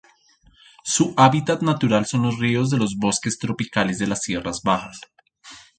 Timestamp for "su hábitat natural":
0.83-2.07